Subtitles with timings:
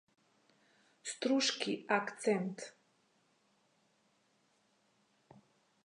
[1.11, 2.57] Struski akcent